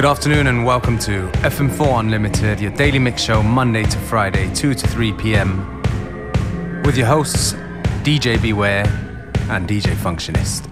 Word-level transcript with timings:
Good 0.00 0.08
afternoon 0.08 0.46
and 0.46 0.64
welcome 0.64 0.98
to 1.00 1.28
FM4 1.42 2.00
Unlimited, 2.00 2.58
your 2.58 2.70
daily 2.70 2.98
mix 2.98 3.20
show 3.20 3.42
Monday 3.42 3.82
to 3.82 3.98
Friday, 3.98 4.50
2 4.54 4.72
to 4.72 4.88
3 4.88 5.12
p.m. 5.12 5.82
With 6.86 6.96
your 6.96 7.06
hosts, 7.06 7.52
DJ 8.02 8.40
Beware 8.40 8.86
and 9.50 9.68
DJ 9.68 9.92
Functionist. 9.96 10.69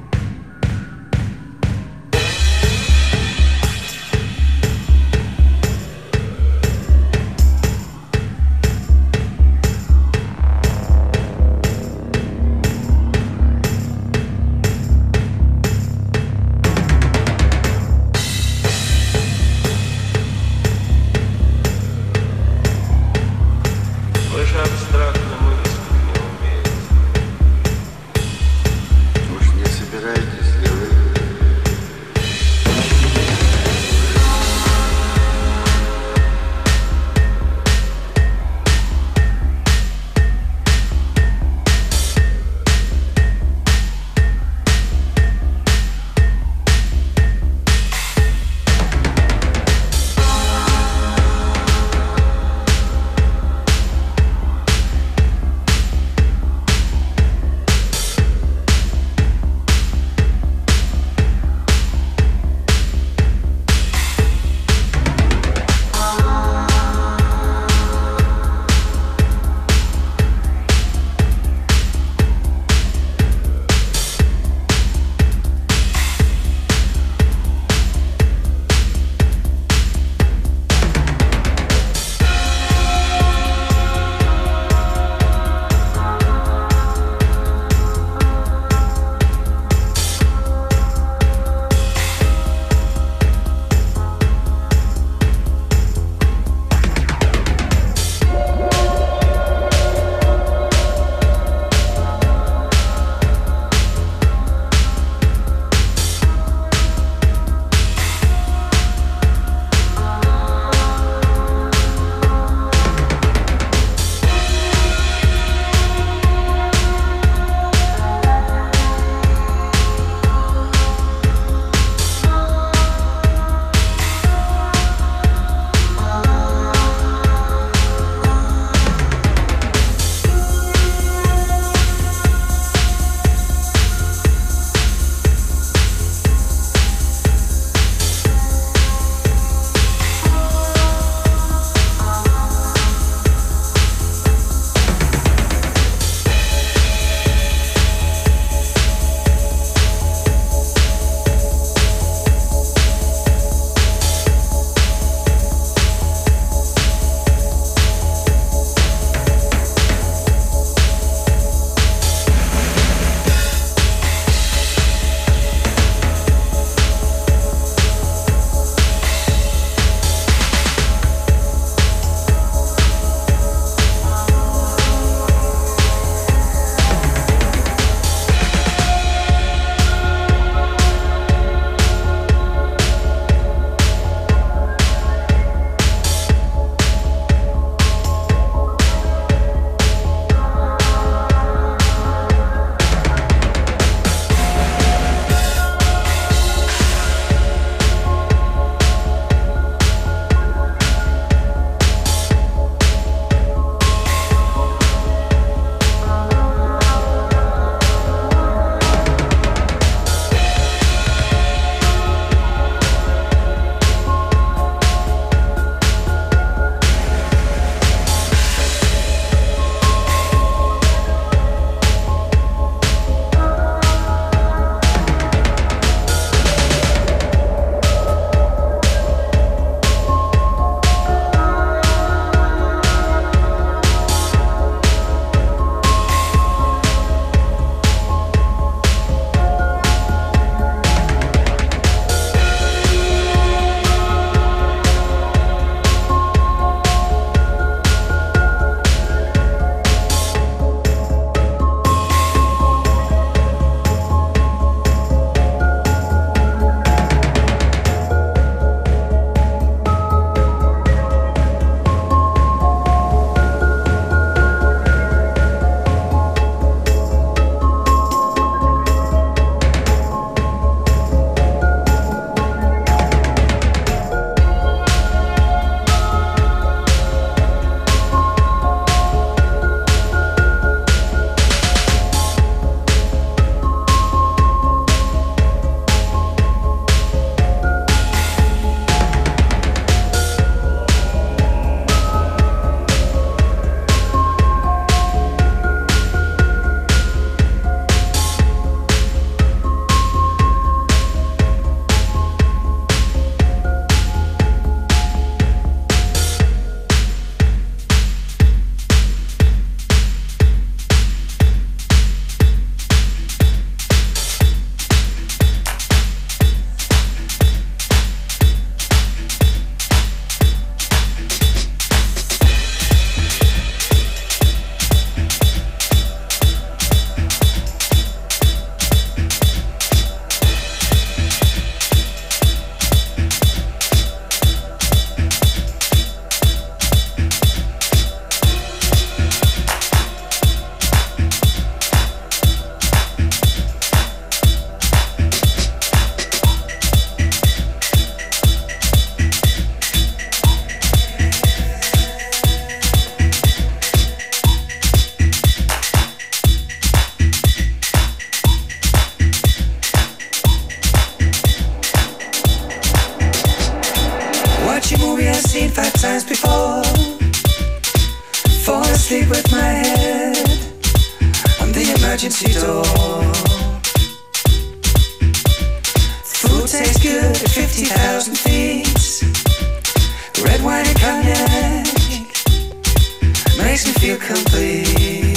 Makes 383.59 383.87
me 383.87 383.93
feel 383.93 384.17
complete. 384.19 385.28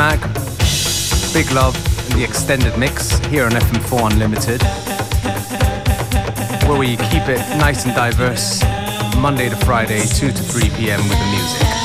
Big 0.00 1.50
Love 1.52 1.76
in 2.10 2.16
the 2.16 2.24
extended 2.24 2.74
mix 2.78 3.18
here 3.26 3.44
on 3.44 3.50
FM4 3.50 4.10
Unlimited, 4.10 4.62
where 6.66 6.78
we 6.78 6.96
keep 6.96 7.28
it 7.28 7.38
nice 7.58 7.84
and 7.84 7.94
diverse 7.94 8.62
Monday 9.18 9.50
to 9.50 9.56
Friday, 9.56 10.00
2 10.00 10.32
to 10.32 10.42
3 10.42 10.70
p.m. 10.70 11.06
with 11.06 11.18
the 11.18 11.26
music. 11.26 11.79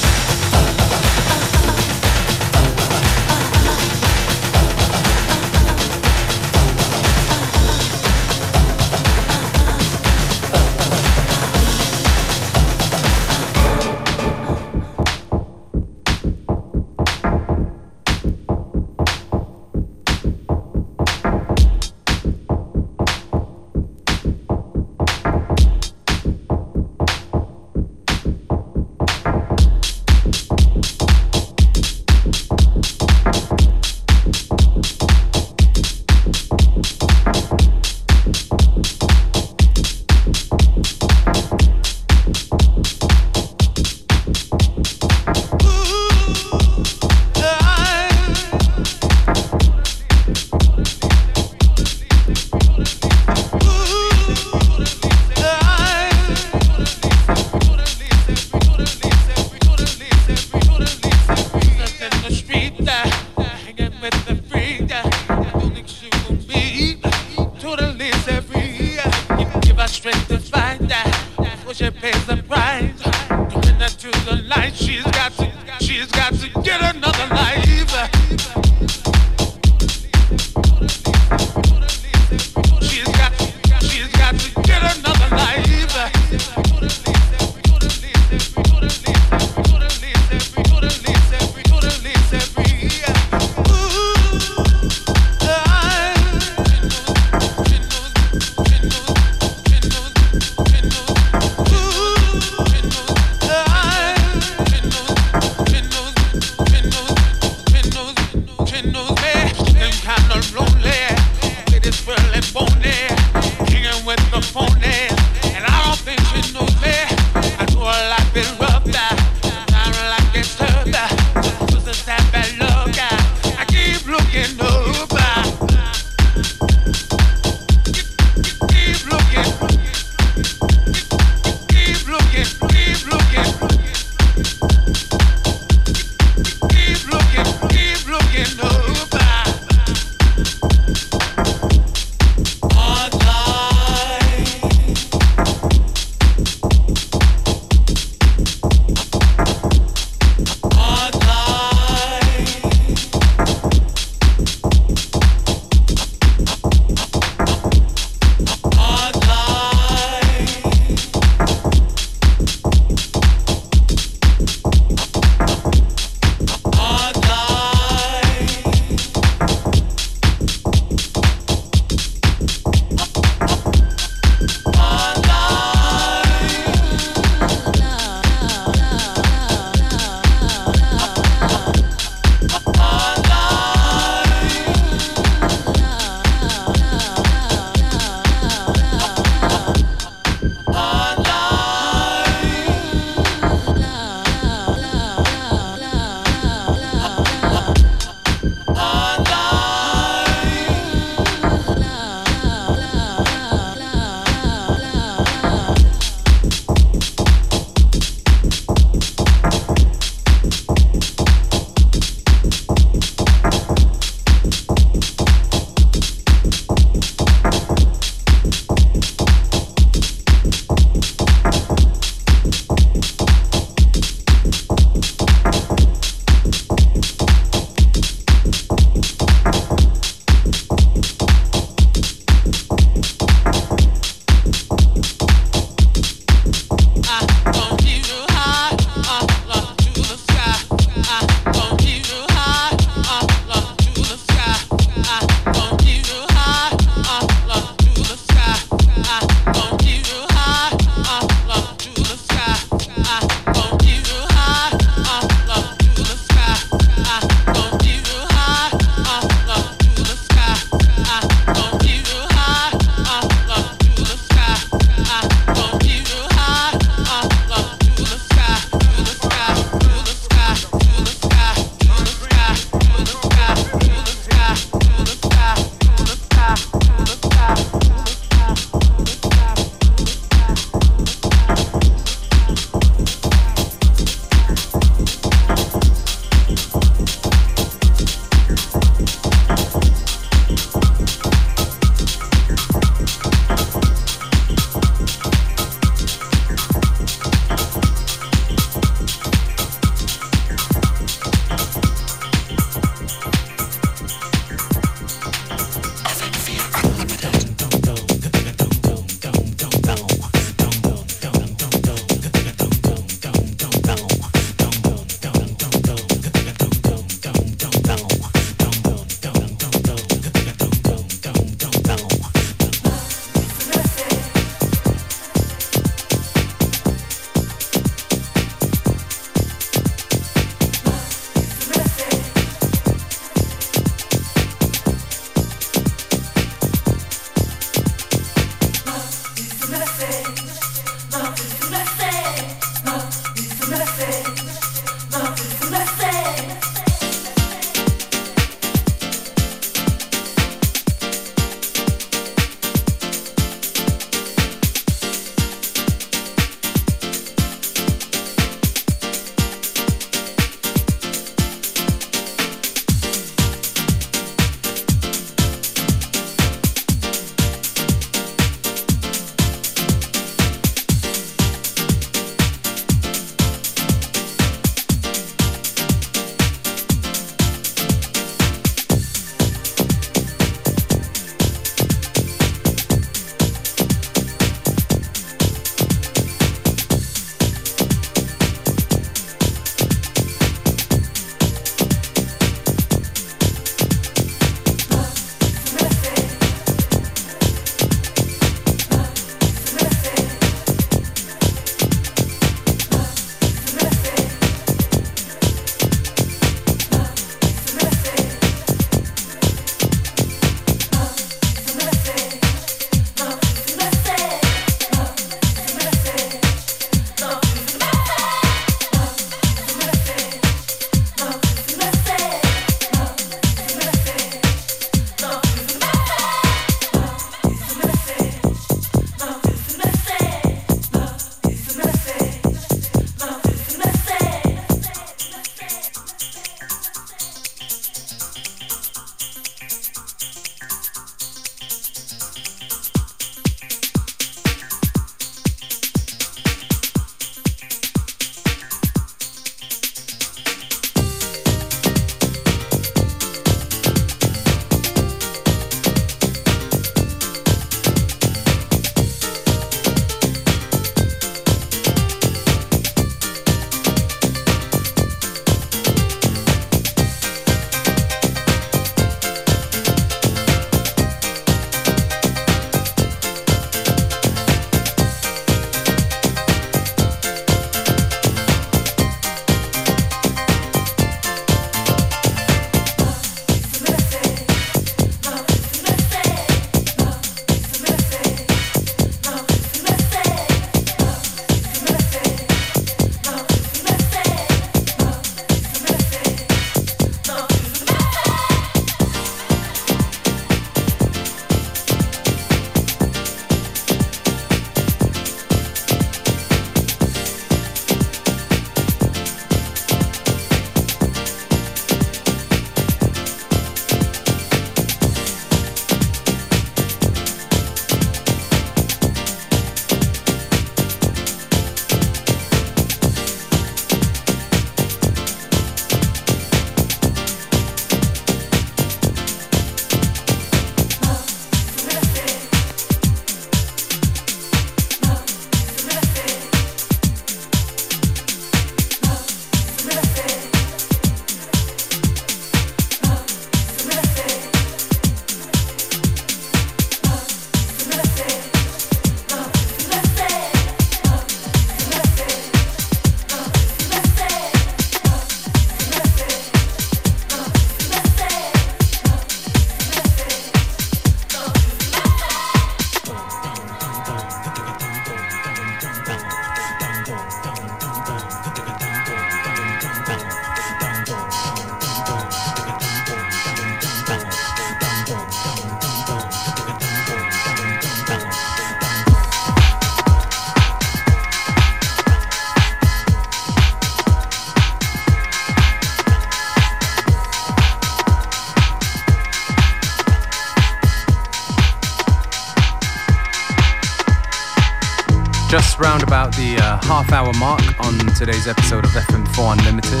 Hour 597.12 597.32
mark 597.34 597.62
on 597.80 597.98
today's 598.14 598.46
episode 598.46 598.84
of 598.84 598.90
FM4 598.90 599.58
Unlimited. 599.58 600.00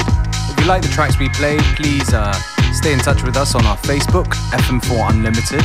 If 0.50 0.60
you 0.60 0.66
like 0.66 0.82
the 0.82 0.88
tracks 0.88 1.18
we 1.18 1.28
play, 1.28 1.58
please 1.76 2.12
uh, 2.14 2.32
stay 2.72 2.92
in 2.92 2.98
touch 2.98 3.22
with 3.22 3.36
us 3.36 3.54
on 3.54 3.66
our 3.66 3.76
Facebook, 3.78 4.26
FM4 4.52 5.10
Unlimited, 5.10 5.62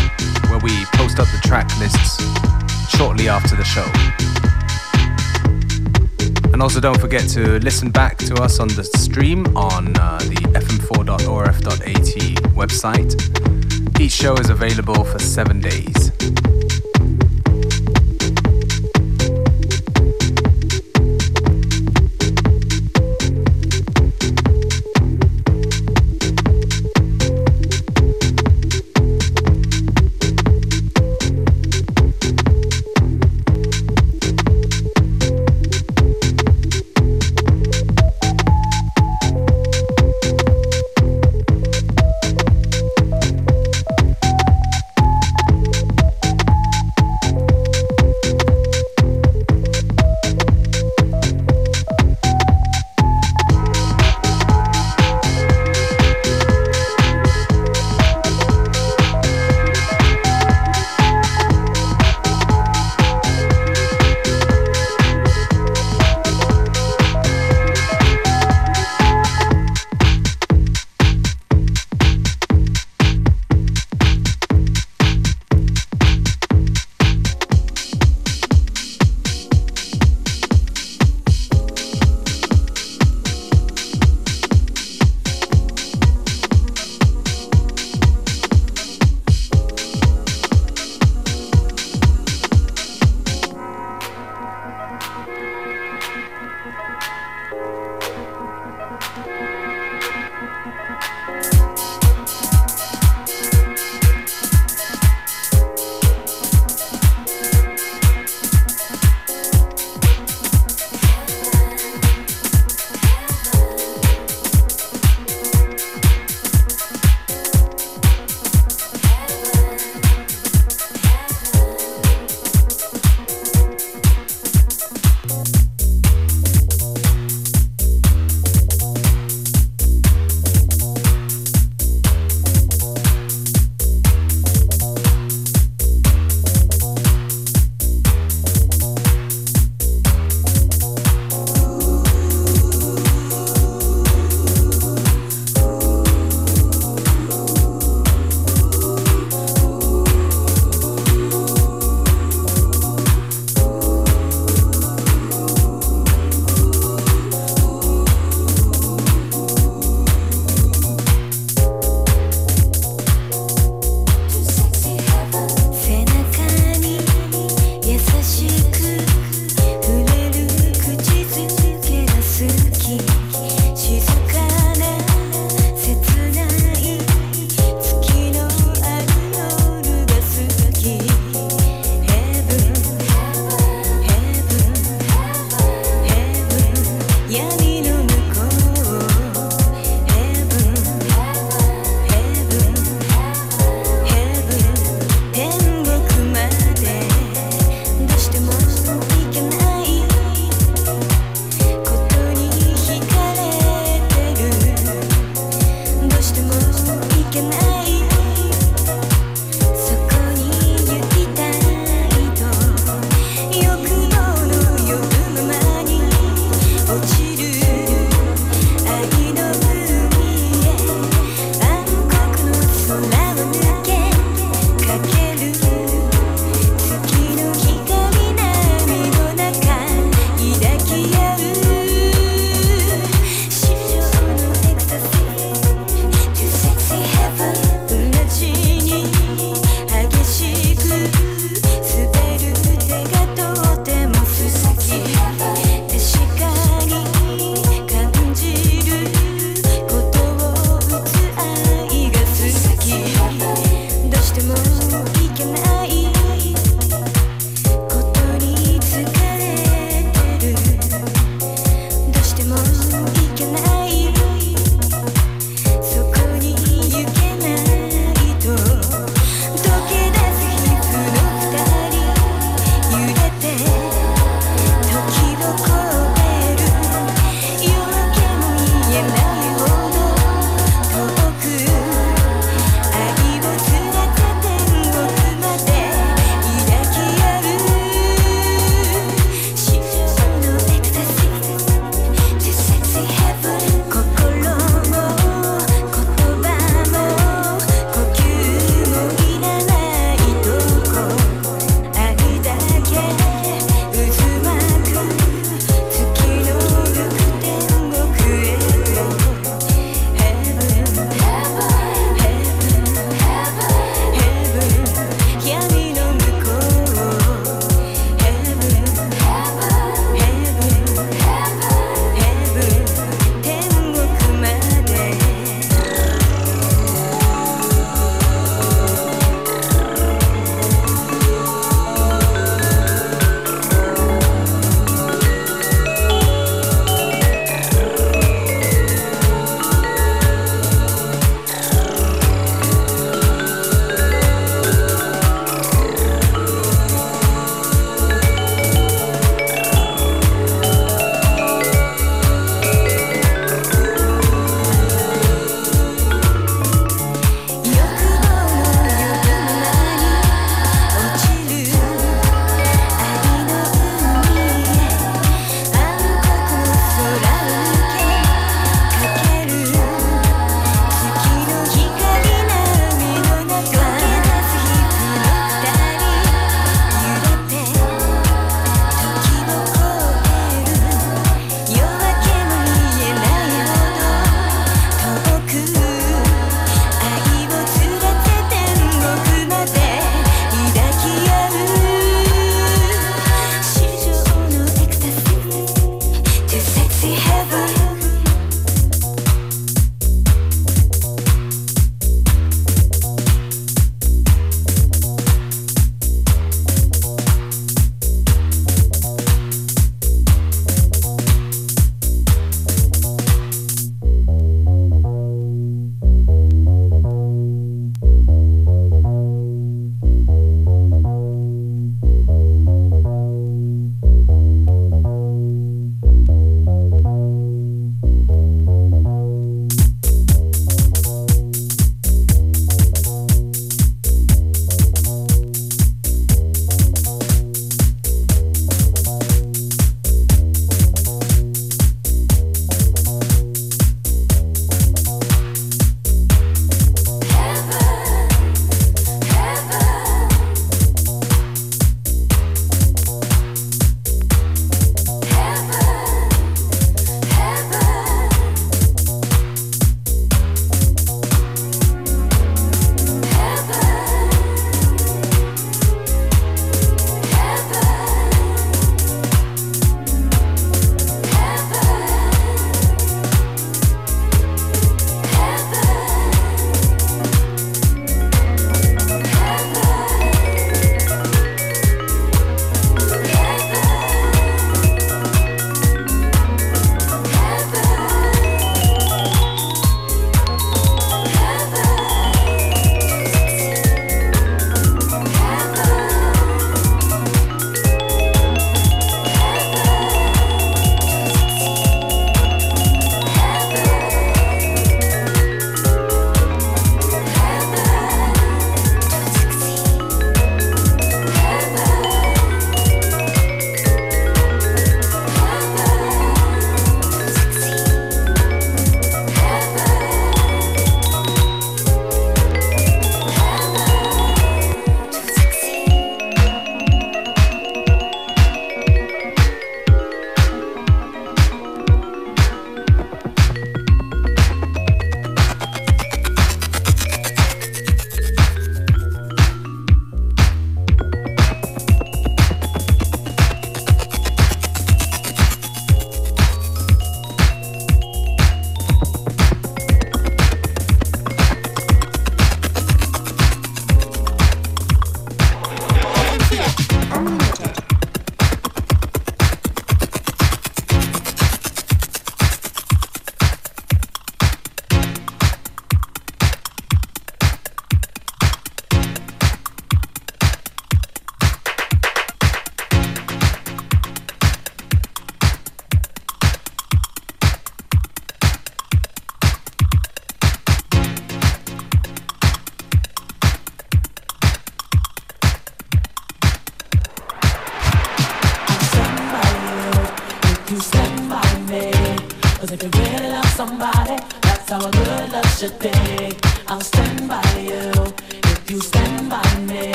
where 0.49 0.59
we 0.59 0.85
post 0.95 1.19
up 1.19 1.27
the 1.27 1.39
track 1.47 1.69
lists 1.79 2.17
shortly 2.95 3.29
after 3.29 3.55
the 3.55 3.63
show. 3.63 3.85
And 6.51 6.61
also 6.61 6.79
don't 6.81 6.99
forget 6.99 7.27
to 7.29 7.59
listen 7.59 7.91
back 7.91 8.17
to 8.19 8.35
us 8.41 8.59
on 8.59 8.67
the 8.69 8.83
stream 8.83 9.45
on 9.55 9.95
uh, 9.97 10.17
the 10.19 10.35
fm4.orf.at 10.59 11.77
website. 12.55 13.99
Each 13.99 14.11
show 14.11 14.33
is 14.35 14.49
available 14.49 15.03
for 15.03 15.19
seven 15.19 15.61
days. 15.61 16.11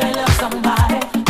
love 0.00 0.28
somebody. 0.40 1.25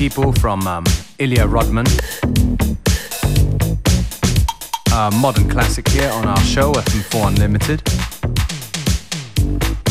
People 0.00 0.32
from 0.32 0.66
um, 0.66 0.82
Ilya 1.18 1.46
Rodman. 1.46 1.84
A 4.94 5.10
modern 5.10 5.46
classic 5.50 5.86
here 5.90 6.10
on 6.12 6.24
our 6.24 6.40
show, 6.40 6.72
FM4 6.72 7.28
Unlimited. 7.28 7.82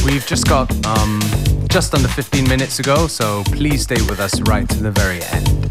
We've 0.03 0.25
just 0.25 0.47
got 0.47 0.67
um, 0.87 1.19
just 1.67 1.93
under 1.93 2.07
15 2.07 2.49
minutes 2.49 2.79
ago, 2.79 3.05
so 3.05 3.43
please 3.51 3.83
stay 3.83 4.01
with 4.09 4.19
us 4.19 4.41
right 4.41 4.67
to 4.69 4.81
the 4.81 4.89
very 4.89 5.21
end. 5.25 5.68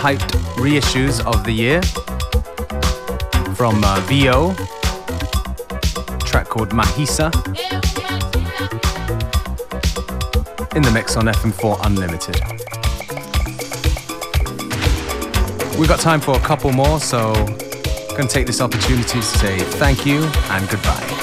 Hyped 0.00 0.32
reissues 0.56 1.20
of 1.26 1.44
the 1.44 1.52
year 1.52 1.82
from 3.54 3.84
uh, 3.84 4.00
VO, 4.08 4.54
track 6.24 6.48
called 6.48 6.70
Mahisa. 6.70 7.30
In 10.74 10.82
the 10.82 10.90
mix 10.90 11.18
on 11.18 11.26
FM4 11.26 11.80
Unlimited. 11.84 12.36
We've 15.78 15.88
got 15.88 16.00
time 16.00 16.20
for 16.22 16.34
a 16.34 16.40
couple 16.40 16.72
more, 16.72 16.98
so 16.98 17.32
I'm 17.34 18.16
going 18.16 18.26
to 18.26 18.28
take 18.28 18.46
this 18.46 18.62
opportunity 18.62 19.18
to 19.18 19.22
say 19.22 19.58
thank 19.58 20.06
you 20.06 20.22
and 20.48 20.66
goodbye. 20.70 21.19